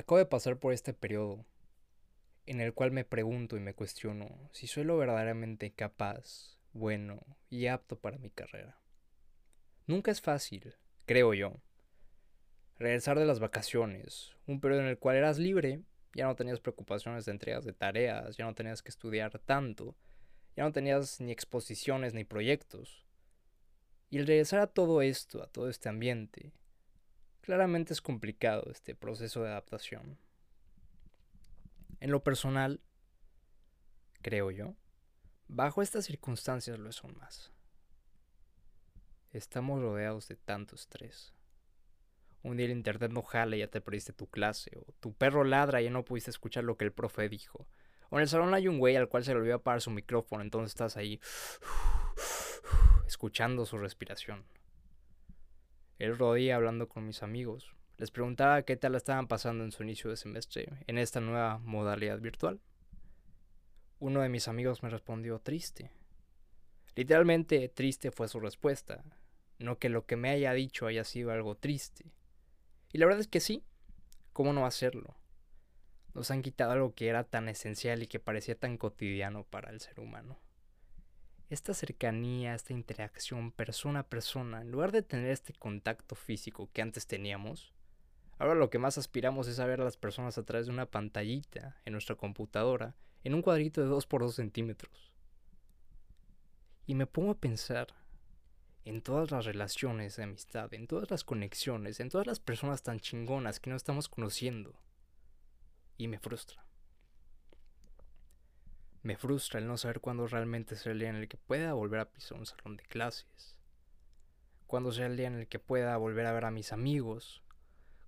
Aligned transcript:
Acabo 0.00 0.16
de 0.16 0.24
pasar 0.24 0.56
por 0.56 0.72
este 0.72 0.94
periodo 0.94 1.44
en 2.46 2.62
el 2.62 2.72
cual 2.72 2.90
me 2.90 3.04
pregunto 3.04 3.58
y 3.58 3.60
me 3.60 3.74
cuestiono 3.74 4.48
si 4.50 4.66
soy 4.66 4.84
lo 4.84 4.96
verdaderamente 4.96 5.72
capaz, 5.72 6.56
bueno 6.72 7.20
y 7.50 7.66
apto 7.66 7.98
para 7.98 8.16
mi 8.16 8.30
carrera. 8.30 8.80
Nunca 9.86 10.10
es 10.10 10.22
fácil, 10.22 10.74
creo 11.04 11.34
yo. 11.34 11.60
Regresar 12.78 13.18
de 13.18 13.26
las 13.26 13.40
vacaciones, 13.40 14.32
un 14.46 14.62
periodo 14.62 14.80
en 14.80 14.86
el 14.86 14.98
cual 14.98 15.16
eras 15.16 15.38
libre, 15.38 15.82
ya 16.14 16.24
no 16.24 16.34
tenías 16.34 16.60
preocupaciones 16.60 17.26
de 17.26 17.32
entregas 17.32 17.66
de 17.66 17.74
tareas, 17.74 18.38
ya 18.38 18.46
no 18.46 18.54
tenías 18.54 18.80
que 18.80 18.88
estudiar 18.88 19.38
tanto, 19.40 19.94
ya 20.56 20.62
no 20.62 20.72
tenías 20.72 21.20
ni 21.20 21.30
exposiciones 21.30 22.14
ni 22.14 22.24
proyectos. 22.24 23.04
Y 24.08 24.16
el 24.16 24.26
regresar 24.26 24.60
a 24.60 24.66
todo 24.66 25.02
esto, 25.02 25.42
a 25.42 25.46
todo 25.46 25.68
este 25.68 25.90
ambiente, 25.90 26.54
claramente 27.40 27.92
es 27.92 28.00
complicado 28.00 28.70
este 28.70 28.94
proceso 28.94 29.42
de 29.42 29.50
adaptación. 29.50 30.18
En 32.00 32.10
lo 32.10 32.22
personal, 32.22 32.80
creo 34.22 34.50
yo, 34.50 34.74
bajo 35.48 35.82
estas 35.82 36.06
circunstancias 36.06 36.78
lo 36.78 36.88
es 36.88 37.02
aún 37.02 37.16
más. 37.18 37.52
Estamos 39.32 39.80
rodeados 39.80 40.28
de 40.28 40.36
tanto 40.36 40.74
estrés. 40.74 41.34
Un 42.42 42.56
día 42.56 42.66
el 42.66 42.72
internet 42.72 43.12
no 43.12 43.22
jala 43.22 43.56
y 43.56 43.60
ya 43.60 43.68
te 43.68 43.80
perdiste 43.80 44.12
tu 44.12 44.26
clase, 44.26 44.70
o 44.78 44.92
tu 45.00 45.12
perro 45.12 45.44
ladra 45.44 45.80
y 45.80 45.84
ya 45.84 45.90
no 45.90 46.04
pudiste 46.04 46.30
escuchar 46.30 46.64
lo 46.64 46.76
que 46.76 46.84
el 46.84 46.92
profe 46.92 47.28
dijo. 47.28 47.66
O 48.08 48.16
en 48.16 48.22
el 48.22 48.28
salón 48.28 48.54
hay 48.54 48.66
un 48.66 48.78
güey 48.78 48.96
al 48.96 49.08
cual 49.08 49.22
se 49.22 49.32
le 49.32 49.40
olvidó 49.40 49.56
apagar 49.56 49.80
su 49.80 49.90
micrófono, 49.90 50.42
entonces 50.42 50.70
estás 50.70 50.96
ahí 50.96 51.20
escuchando 53.06 53.66
su 53.66 53.78
respiración. 53.78 54.44
El 56.00 56.16
rodía 56.16 56.56
hablando 56.56 56.88
con 56.88 57.06
mis 57.06 57.22
amigos. 57.22 57.76
Les 57.98 58.10
preguntaba 58.10 58.62
qué 58.62 58.74
tal 58.78 58.94
estaban 58.94 59.28
pasando 59.28 59.64
en 59.64 59.70
su 59.70 59.82
inicio 59.82 60.08
de 60.08 60.16
semestre 60.16 60.72
en 60.86 60.96
esta 60.96 61.20
nueva 61.20 61.58
modalidad 61.58 62.18
virtual. 62.20 62.58
Uno 63.98 64.22
de 64.22 64.30
mis 64.30 64.48
amigos 64.48 64.82
me 64.82 64.88
respondió 64.88 65.40
triste. 65.40 65.90
Literalmente 66.96 67.68
triste 67.68 68.10
fue 68.10 68.28
su 68.28 68.40
respuesta, 68.40 69.04
no 69.58 69.78
que 69.78 69.90
lo 69.90 70.06
que 70.06 70.16
me 70.16 70.30
haya 70.30 70.54
dicho 70.54 70.86
haya 70.86 71.04
sido 71.04 71.32
algo 71.32 71.54
triste. 71.54 72.06
Y 72.94 72.96
la 72.96 73.04
verdad 73.04 73.20
es 73.20 73.28
que 73.28 73.40
sí, 73.40 73.62
¿cómo 74.32 74.54
no 74.54 74.64
hacerlo? 74.64 75.16
Nos 76.14 76.30
han 76.30 76.40
quitado 76.40 76.72
algo 76.72 76.94
que 76.94 77.08
era 77.08 77.24
tan 77.24 77.46
esencial 77.50 78.02
y 78.02 78.06
que 78.06 78.20
parecía 78.20 78.54
tan 78.54 78.78
cotidiano 78.78 79.44
para 79.44 79.68
el 79.68 79.80
ser 79.80 80.00
humano. 80.00 80.38
Esta 81.50 81.74
cercanía, 81.74 82.54
esta 82.54 82.72
interacción 82.72 83.50
persona 83.50 84.00
a 84.00 84.08
persona, 84.08 84.60
en 84.60 84.70
lugar 84.70 84.92
de 84.92 85.02
tener 85.02 85.32
este 85.32 85.52
contacto 85.52 86.14
físico 86.14 86.70
que 86.72 86.80
antes 86.80 87.08
teníamos, 87.08 87.74
ahora 88.38 88.54
lo 88.54 88.70
que 88.70 88.78
más 88.78 88.98
aspiramos 88.98 89.48
es 89.48 89.58
a 89.58 89.66
ver 89.66 89.80
a 89.80 89.84
las 89.84 89.96
personas 89.96 90.38
a 90.38 90.44
través 90.44 90.66
de 90.66 90.72
una 90.72 90.86
pantallita 90.86 91.76
en 91.84 91.94
nuestra 91.94 92.14
computadora, 92.14 92.94
en 93.24 93.34
un 93.34 93.42
cuadrito 93.42 93.80
de 93.80 93.88
2 93.88 94.06
por 94.06 94.20
2 94.20 94.32
centímetros. 94.32 95.10
Y 96.86 96.94
me 96.94 97.08
pongo 97.08 97.32
a 97.32 97.38
pensar 97.38 97.88
en 98.84 99.02
todas 99.02 99.32
las 99.32 99.44
relaciones 99.44 100.14
de 100.14 100.22
amistad, 100.22 100.72
en 100.72 100.86
todas 100.86 101.10
las 101.10 101.24
conexiones, 101.24 101.98
en 101.98 102.10
todas 102.10 102.28
las 102.28 102.38
personas 102.38 102.84
tan 102.84 103.00
chingonas 103.00 103.58
que 103.58 103.70
no 103.70 103.76
estamos 103.76 104.08
conociendo. 104.08 104.80
Y 105.98 106.06
me 106.06 106.20
frustra. 106.20 106.69
Me 109.02 109.16
frustra 109.16 109.60
el 109.60 109.66
no 109.66 109.78
saber 109.78 110.00
cuándo 110.00 110.26
realmente 110.26 110.76
será 110.76 110.92
el 110.92 110.98
día 110.98 111.08
en 111.08 111.16
el 111.16 111.28
que 111.28 111.38
pueda 111.38 111.72
volver 111.72 112.00
a 112.00 112.10
pisar 112.10 112.38
un 112.38 112.44
salón 112.44 112.76
de 112.76 112.84
clases. 112.84 113.56
Cuándo 114.66 114.92
será 114.92 115.06
el 115.06 115.16
día 115.16 115.28
en 115.28 115.34
el 115.34 115.48
que 115.48 115.58
pueda 115.58 115.96
volver 115.96 116.26
a 116.26 116.32
ver 116.32 116.44
a 116.44 116.50
mis 116.50 116.72
amigos. 116.72 117.42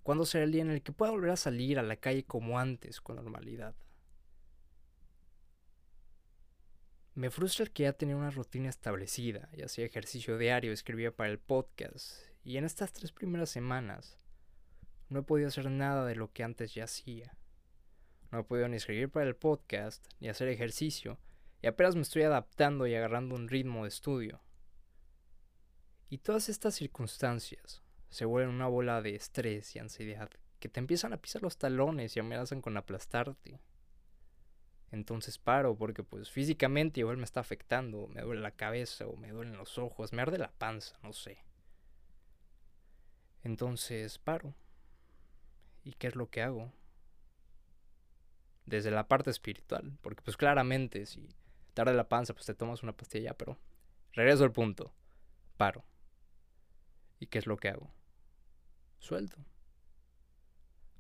Cuándo 0.02 0.26
será 0.26 0.44
el 0.44 0.52
día 0.52 0.62
en 0.62 0.70
el 0.70 0.82
que 0.82 0.92
pueda 0.92 1.12
volver 1.12 1.30
a 1.30 1.36
salir 1.36 1.78
a 1.78 1.82
la 1.82 1.96
calle 1.96 2.24
como 2.24 2.58
antes, 2.58 3.00
con 3.00 3.16
normalidad. 3.16 3.74
Me 7.14 7.30
frustra 7.30 7.64
el 7.64 7.72
que 7.72 7.84
ya 7.84 7.92
tenía 7.92 8.16
una 8.16 8.30
rutina 8.30 8.68
establecida, 8.68 9.50
y 9.52 9.62
hacía 9.62 9.84
ejercicio 9.84 10.38
diario, 10.38 10.72
escribía 10.72 11.14
para 11.14 11.31
el 11.31 11.38
podcast, 11.38 12.22
y 12.42 12.56
en 12.56 12.64
estas 12.64 12.92
tres 12.92 13.12
primeras 13.12 13.50
semanas 13.50 14.19
no 15.08 15.20
he 15.20 15.22
podido 15.22 15.48
hacer 15.48 15.70
nada 15.70 16.06
de 16.06 16.16
lo 16.16 16.32
que 16.32 16.42
antes 16.42 16.75
ya 16.75 16.84
hacía. 16.84 17.36
No 18.32 18.41
he 18.41 18.44
podido 18.44 18.66
ni 18.66 18.78
escribir 18.78 19.10
para 19.10 19.26
el 19.26 19.37
podcast, 19.37 20.04
ni 20.19 20.28
hacer 20.28 20.48
ejercicio, 20.48 21.19
y 21.60 21.66
apenas 21.66 21.94
me 21.94 22.03
estoy 22.03 22.22
adaptando 22.22 22.87
y 22.87 22.94
agarrando 22.94 23.34
un 23.34 23.48
ritmo 23.48 23.82
de 23.82 23.91
estudio. 23.91 24.41
Y 26.09 26.19
todas 26.19 26.48
estas 26.48 26.75
circunstancias 26.75 27.82
se 28.09 28.25
vuelven 28.25 28.54
una 28.54 28.66
bola 28.66 29.00
de 29.03 29.15
estrés 29.15 29.76
y 29.76 29.78
ansiedad 29.78 30.31
que 30.59 30.69
te 30.69 30.81
empiezan 30.81 31.12
a 31.12 31.16
pisar 31.16 31.43
los 31.43 31.59
talones 31.59 32.16
y 32.16 32.20
amenazan 32.20 32.62
con 32.62 32.76
aplastarte. 32.76 33.60
Entonces 34.91 35.38
paro 35.38 35.76
porque 35.76 36.03
pues 36.03 36.31
físicamente 36.31 37.00
igual 37.00 37.16
me 37.16 37.25
está 37.25 37.41
afectando, 37.41 38.06
me 38.09 38.22
duele 38.22 38.43
la 38.43 38.53
cabeza 38.53 39.06
o 39.06 39.16
me 39.16 39.31
duelen 39.31 39.56
los 39.56 39.76
ojos, 39.78 40.12
me 40.12 40.22
arde 40.22 40.38
la 40.38 40.53
panza, 40.53 40.99
no 41.03 41.12
sé. 41.12 41.38
Entonces 43.43 44.19
paro. 44.19 44.54
¿Y 45.84 45.94
qué 45.94 46.06
es 46.06 46.16
lo 46.16 46.31
que 46.31 46.43
hago? 46.43 46.72
Desde 48.67 48.91
la 48.91 49.09
parte 49.09 49.31
espiritual, 49.31 49.99
porque 50.03 50.23
pues 50.23 50.37
claramente 50.37 51.06
si 51.06 51.28
te 51.75 51.84
la 51.84 52.09
panza 52.09 52.34
pues 52.34 52.47
te 52.47 52.55
tomas 52.55 52.83
una 52.83 52.97
pastilla, 52.97 53.34
pero 53.34 53.59
regreso 54.12 54.45
al 54.45 54.53
punto. 54.53 54.93
Paro. 55.56 55.84
¿Y 57.19 57.27
qué 57.27 57.39
es 57.39 57.47
lo 57.47 57.56
que 57.56 57.69
hago? 57.69 57.93
Suelto 58.99 59.45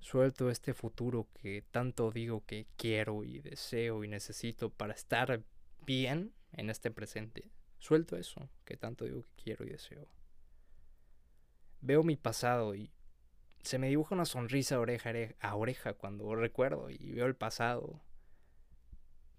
suelto 0.02 0.50
este 0.50 0.74
futuro 0.74 1.28
que 1.40 1.62
tanto 1.70 2.10
digo 2.10 2.44
que 2.44 2.66
quiero 2.76 3.24
y 3.24 3.38
deseo 3.38 4.04
y 4.04 4.08
necesito 4.08 4.68
para 4.68 4.92
estar 4.92 5.42
bien 5.86 6.34
en 6.52 6.70
este 6.70 6.90
presente. 6.90 7.50
Suelto 7.78 8.16
eso 8.16 8.48
que 8.64 8.76
tanto 8.76 9.04
digo 9.04 9.22
que 9.22 9.42
quiero 9.42 9.64
y 9.64 9.70
deseo. 9.70 10.08
Veo 11.80 12.02
mi 12.02 12.16
pasado 12.16 12.74
y 12.74 12.92
se 13.62 13.78
me 13.78 13.88
dibuja 13.88 14.14
una 14.14 14.24
sonrisa 14.24 14.78
oreja 14.78 15.10
a 15.40 15.56
oreja 15.56 15.94
cuando 15.94 16.34
recuerdo 16.34 16.90
y 16.90 17.12
veo 17.12 17.26
el 17.26 17.36
pasado. 17.36 18.00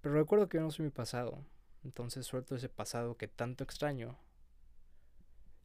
Pero 0.02 0.16
recuerdo 0.16 0.50
que 0.50 0.58
yo 0.58 0.64
no 0.64 0.72
soy 0.72 0.86
mi 0.86 0.92
pasado. 0.92 1.46
Entonces 1.84 2.26
suelto 2.26 2.56
ese 2.56 2.70
pasado 2.70 3.18
que 3.18 3.28
tanto 3.28 3.64
extraño. 3.64 4.18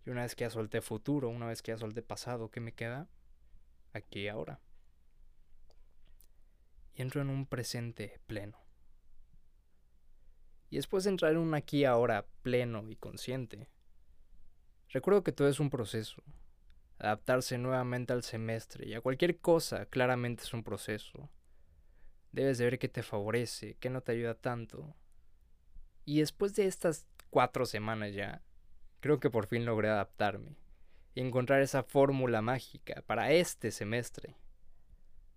Y 0.04 0.10
una 0.10 0.22
vez 0.22 0.34
que 0.34 0.44
ya 0.44 0.50
solté 0.50 0.80
futuro, 0.80 1.28
una 1.28 1.46
vez 1.46 1.62
que 1.62 1.72
ya 1.72 1.78
solté 1.78 2.02
pasado, 2.02 2.50
¿qué 2.50 2.60
me 2.60 2.72
queda? 2.72 3.08
Aquí 3.92 4.20
y 4.20 4.28
ahora 4.28 4.60
entro 7.02 7.20
en 7.22 7.30
un 7.30 7.46
presente 7.46 8.20
pleno. 8.26 8.58
Y 10.70 10.76
después 10.76 11.04
de 11.04 11.10
entrar 11.10 11.32
en 11.32 11.38
un 11.38 11.54
aquí 11.54 11.84
ahora 11.84 12.26
pleno 12.42 12.88
y 12.90 12.96
consciente, 12.96 13.68
recuerdo 14.90 15.22
que 15.22 15.32
todo 15.32 15.48
es 15.48 15.60
un 15.60 15.70
proceso. 15.70 16.22
Adaptarse 16.98 17.58
nuevamente 17.58 18.12
al 18.12 18.24
semestre 18.24 18.86
y 18.86 18.94
a 18.94 19.00
cualquier 19.00 19.38
cosa 19.38 19.86
claramente 19.86 20.42
es 20.42 20.52
un 20.52 20.64
proceso. 20.64 21.30
Debes 22.32 22.58
de 22.58 22.64
ver 22.64 22.78
qué 22.78 22.88
te 22.88 23.02
favorece, 23.02 23.76
qué 23.78 23.88
no 23.88 24.00
te 24.00 24.12
ayuda 24.12 24.34
tanto. 24.34 24.96
Y 26.04 26.20
después 26.20 26.54
de 26.54 26.66
estas 26.66 27.06
cuatro 27.30 27.66
semanas 27.66 28.14
ya, 28.14 28.42
creo 29.00 29.20
que 29.20 29.30
por 29.30 29.46
fin 29.46 29.64
logré 29.64 29.88
adaptarme 29.88 30.56
y 31.14 31.20
encontrar 31.20 31.62
esa 31.62 31.82
fórmula 31.82 32.42
mágica 32.42 33.02
para 33.06 33.30
este 33.32 33.70
semestre. 33.70 34.36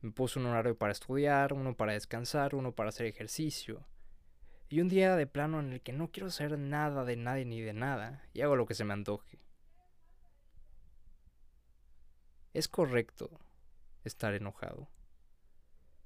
Me 0.01 0.11
puse 0.11 0.39
un 0.39 0.47
horario 0.47 0.75
para 0.75 0.93
estudiar, 0.93 1.53
uno 1.53 1.75
para 1.75 1.93
descansar, 1.93 2.55
uno 2.55 2.71
para 2.71 2.89
hacer 2.89 3.05
ejercicio. 3.05 3.85
Y 4.67 4.81
un 4.81 4.89
día 4.89 5.15
de 5.15 5.27
plano 5.27 5.59
en 5.59 5.73
el 5.73 5.81
que 5.81 5.93
no 5.93 6.09
quiero 6.09 6.27
hacer 6.27 6.57
nada 6.57 7.05
de 7.05 7.17
nadie 7.17 7.45
ni 7.45 7.61
de 7.61 7.73
nada, 7.73 8.23
y 8.33 8.41
hago 8.41 8.55
lo 8.55 8.65
que 8.65 8.73
se 8.73 8.83
me 8.83 8.93
antoje. 8.93 9.39
Es 12.53 12.67
correcto 12.67 13.29
estar 14.03 14.33
enojado. 14.33 14.89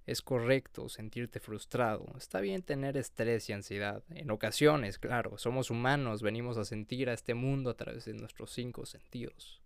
Es 0.05 0.21
correcto 0.21 0.89
sentirte 0.89 1.39
frustrado. 1.39 2.05
Está 2.15 2.39
bien 2.39 2.61
tener 2.61 2.97
estrés 2.97 3.49
y 3.49 3.53
ansiedad. 3.53 4.03
En 4.09 4.29
ocasiones, 4.29 4.99
claro, 4.99 5.39
somos 5.39 5.71
humanos, 5.71 6.21
venimos 6.21 6.57
a 6.57 6.65
sentir 6.65 7.09
a 7.09 7.13
este 7.13 7.33
mundo 7.33 7.71
a 7.71 7.75
través 7.75 8.05
de 8.05 8.13
nuestros 8.13 8.51
cinco 8.51 8.85
sentidos. 8.85 9.63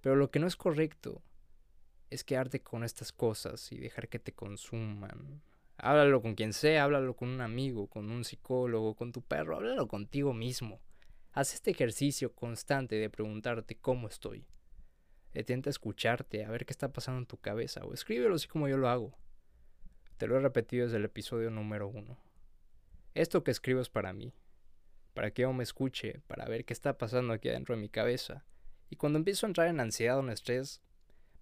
Pero 0.00 0.16
lo 0.16 0.30
que 0.30 0.38
no 0.38 0.46
es 0.46 0.56
correcto 0.56 1.22
es 2.08 2.24
quedarte 2.24 2.62
con 2.62 2.82
estas 2.82 3.12
cosas 3.12 3.70
y 3.70 3.78
dejar 3.78 4.08
que 4.08 4.18
te 4.18 4.32
consuman. 4.32 5.42
Háblalo 5.76 6.22
con 6.22 6.34
quien 6.34 6.54
sea, 6.54 6.84
háblalo 6.84 7.14
con 7.14 7.28
un 7.28 7.42
amigo, 7.42 7.88
con 7.88 8.10
un 8.10 8.24
psicólogo, 8.24 8.94
con 8.94 9.12
tu 9.12 9.20
perro, 9.20 9.56
háblalo 9.56 9.86
contigo 9.88 10.32
mismo. 10.32 10.80
Haz 11.32 11.52
este 11.52 11.72
ejercicio 11.72 12.32
constante 12.32 12.94
de 12.94 13.10
preguntarte 13.10 13.76
cómo 13.76 14.08
estoy. 14.08 14.46
Intenta 15.36 15.68
escucharte, 15.68 16.46
a 16.46 16.50
ver 16.50 16.64
qué 16.64 16.72
está 16.72 16.94
pasando 16.94 17.18
en 17.18 17.26
tu 17.26 17.36
cabeza, 17.36 17.84
o 17.84 17.92
escríbelo 17.92 18.36
así 18.36 18.48
como 18.48 18.68
yo 18.68 18.78
lo 18.78 18.88
hago. 18.88 19.12
Te 20.16 20.26
lo 20.26 20.36
he 20.36 20.40
repetido 20.40 20.86
desde 20.86 20.96
el 20.96 21.04
episodio 21.04 21.50
número 21.50 21.88
uno. 21.88 22.18
Esto 23.12 23.44
que 23.44 23.50
escribo 23.50 23.82
es 23.82 23.90
para 23.90 24.14
mí, 24.14 24.32
para 25.12 25.30
que 25.30 25.42
yo 25.42 25.52
me 25.52 25.62
escuche, 25.62 26.22
para 26.26 26.46
ver 26.46 26.64
qué 26.64 26.72
está 26.72 26.96
pasando 26.96 27.34
aquí 27.34 27.50
adentro 27.50 27.74
de 27.74 27.82
mi 27.82 27.90
cabeza. 27.90 28.46
Y 28.88 28.96
cuando 28.96 29.18
empiezo 29.18 29.44
a 29.44 29.48
entrar 29.48 29.68
en 29.68 29.78
ansiedad 29.78 30.16
o 30.16 30.20
en 30.20 30.30
estrés, 30.30 30.80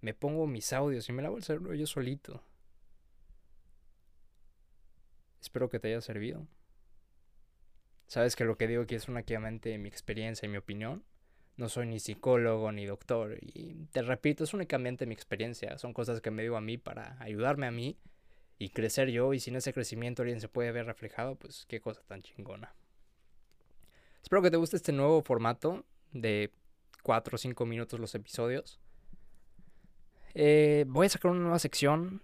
me 0.00 0.12
pongo 0.12 0.48
mis 0.48 0.72
audios 0.72 1.08
y 1.08 1.12
me 1.12 1.22
lavo 1.22 1.36
el 1.36 1.44
cerebro 1.44 1.72
yo 1.74 1.86
solito. 1.86 2.42
Espero 5.40 5.70
que 5.70 5.78
te 5.78 5.86
haya 5.86 6.00
servido. 6.00 6.48
Sabes 8.08 8.34
que 8.34 8.44
lo 8.44 8.56
que 8.56 8.66
digo 8.66 8.82
aquí 8.82 8.96
es 8.96 9.08
únicamente 9.08 9.78
mi 9.78 9.88
experiencia 9.88 10.46
y 10.46 10.48
mi 10.48 10.56
opinión. 10.56 11.04
No 11.56 11.68
soy 11.68 11.86
ni 11.86 12.00
psicólogo 12.00 12.72
ni 12.72 12.84
doctor. 12.84 13.38
Y 13.40 13.86
te 13.92 14.02
repito, 14.02 14.44
es 14.44 14.54
únicamente 14.54 15.06
mi 15.06 15.14
experiencia. 15.14 15.78
Son 15.78 15.92
cosas 15.92 16.20
que 16.20 16.30
me 16.30 16.42
digo 16.42 16.56
a 16.56 16.60
mí 16.60 16.78
para 16.78 17.16
ayudarme 17.20 17.66
a 17.66 17.70
mí 17.70 17.96
y 18.58 18.70
crecer 18.70 19.10
yo. 19.10 19.32
Y 19.34 19.40
si 19.40 19.50
en 19.50 19.56
ese 19.56 19.72
crecimiento 19.72 20.22
alguien 20.22 20.40
se 20.40 20.48
puede 20.48 20.72
ver 20.72 20.86
reflejado, 20.86 21.36
pues 21.36 21.64
qué 21.66 21.80
cosa 21.80 22.02
tan 22.06 22.22
chingona. 22.22 22.74
Espero 24.22 24.42
que 24.42 24.50
te 24.50 24.56
guste 24.56 24.76
este 24.76 24.92
nuevo 24.92 25.22
formato 25.22 25.84
de 26.12 26.50
4 27.02 27.34
o 27.34 27.38
5 27.38 27.66
minutos 27.66 28.00
los 28.00 28.14
episodios. 28.14 28.80
Eh, 30.34 30.84
voy 30.88 31.06
a 31.06 31.10
sacar 31.10 31.30
una 31.30 31.40
nueva 31.40 31.58
sección 31.60 32.22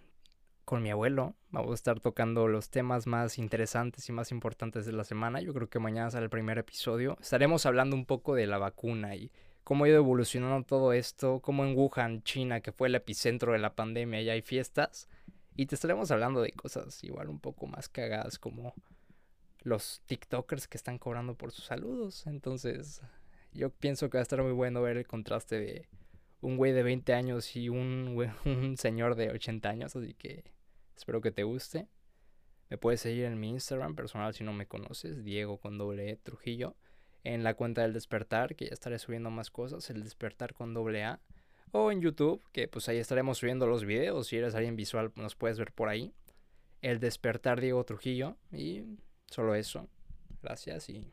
con 0.65 0.83
mi 0.83 0.91
abuelo. 0.91 1.35
Vamos 1.51 1.73
a 1.73 1.75
estar 1.75 2.01
tocando 2.01 2.49
los 2.49 2.71
temas 2.71 3.07
más 3.07 3.39
interesantes 3.39 4.09
y 4.09 4.13
más 4.13 4.31
importantes 4.31 4.87
de 4.87 4.93
la 4.93 5.05
semana. 5.05 5.41
Yo 5.41 5.53
creo 5.53 5.69
que 5.69 5.79
mañana 5.79 6.11
será 6.11 6.25
el 6.25 6.31
primer 6.31 6.59
episodio. 6.59 7.17
Estaremos 7.21 7.67
hablando 7.67 7.97
un 7.97 8.07
poco 8.07 8.35
de 8.35 8.47
la 8.47 8.59
vacuna 8.59 9.17
y 9.17 9.33
cómo 9.65 9.85
ha 9.85 9.89
ido 9.89 9.99
evolucionando 9.99 10.65
todo 10.65 10.93
esto, 10.93 11.41
cómo 11.41 11.65
en 11.65 11.77
Wuhan, 11.77 12.23
China, 12.23 12.61
que 12.61 12.73
fue 12.73 12.89
el 12.89 12.95
epicentro 12.95 13.53
de 13.53 13.59
la 13.59 13.75
pandemia, 13.75 14.23
ya 14.23 14.33
hay 14.33 14.43
fiestas. 14.43 15.09
Y 15.57 15.67
te 15.67 15.75
estaremos 15.75 16.11
hablando 16.11 16.41
de 16.41 16.53
cosas 16.53 17.03
igual 17.05 17.29
un 17.29 17.41
poco 17.41 17.67
más 17.67 17.89
cagadas 17.89 18.39
como 18.39 18.75
los 19.63 20.03
TikTokers 20.07 20.69
que 20.69 20.77
están 20.77 20.99
cobrando 20.99 21.35
por 21.35 21.53
sus 21.53 21.67
saludos. 21.67 22.27
Entonces, 22.27 23.03
yo 23.53 23.71
pienso 23.71 24.09
que 24.09 24.19
va 24.19 24.21
a 24.21 24.23
estar 24.23 24.43
muy 24.43 24.53
bueno 24.53 24.83
ver 24.83 24.97
el 24.97 25.07
contraste 25.07 25.61
de 25.61 25.89
un 26.41 26.57
güey 26.57 26.73
de 26.73 26.83
20 26.83 27.13
años 27.15 27.57
y 27.57 27.69
un, 27.69 28.17
un 28.45 28.77
señor 28.77 29.15
de 29.15 29.31
80 29.31 29.69
años. 29.69 29.97
Así 29.97 30.15
que 30.15 30.45
Espero 31.01 31.23
que 31.23 31.33
te 31.33 31.45
guste. 31.45 31.89
Me 32.69 32.77
puedes 32.77 33.01
seguir 33.01 33.25
en 33.25 33.41
mi 33.41 33.49
Instagram 33.49 33.95
personal 33.95 34.35
si 34.35 34.45
no 34.45 34.53
me 34.53 34.67
conoces, 34.67 35.25
Diego 35.25 35.57
con 35.57 35.79
doble 35.79 36.11
E 36.11 36.17
Trujillo. 36.17 36.77
En 37.25 37.43
la 37.43 37.55
cuenta 37.55 37.81
del 37.81 37.95
despertar, 37.95 38.55
que 38.55 38.67
ya 38.67 38.75
estaré 38.75 38.99
subiendo 38.99 39.31
más 39.31 39.51
cosas, 39.51 39.89
el 39.89 40.05
despertar 40.05 40.53
con 40.53 40.75
doble 40.75 41.05
A. 41.05 41.19
O 41.73 41.91
en 41.91 42.03
YouTube, 42.03 42.45
que 42.53 42.69
pues 42.69 42.87
ahí 42.91 42.99
estaremos 42.99 43.39
subiendo 43.39 43.67
los 43.67 43.87
videos. 43.87 44.27
Si 44.27 44.37
eres 44.37 44.55
alguien 44.55 44.77
visual, 44.77 45.11
nos 45.17 45.37
puedes 45.37 45.59
ver 45.59 45.73
por 45.73 45.89
ahí. 45.89 46.13
El 46.83 47.01
despertar 47.01 47.63
Diego 47.63 47.83
Trujillo. 47.85 48.37
Y 48.53 48.85
solo 49.31 49.55
eso. 49.55 49.89
Gracias 50.43 50.91
y 50.91 51.09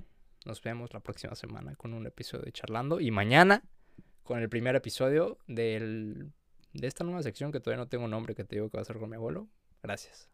nos 0.46 0.62
vemos 0.62 0.94
la 0.94 1.00
próxima 1.00 1.36
semana 1.36 1.78
con 1.78 1.94
un 1.94 2.06
episodio 2.06 2.44
de 2.44 2.52
Charlando. 2.52 3.00
Y 3.00 3.10
mañana 3.10 3.64
con 4.28 4.40
el 4.40 4.50
primer 4.50 4.76
episodio 4.76 5.40
del, 5.48 6.32
de 6.74 6.88
esta 6.88 7.04
nueva 7.04 7.24
sección 7.24 7.52
que 7.52 7.60
todavía 7.60 7.84
no 7.84 7.90
tengo 7.90 8.08
nombre, 8.08 8.36
que 8.36 8.44
te 8.44 8.58
digo 8.58 8.70
que 8.70 8.78
va 8.78 8.82
a 8.82 8.86
ser 8.86 8.98
con 8.98 9.10
mi 9.10 9.16
abuelo. 9.16 9.48
Gracias. 9.82 10.30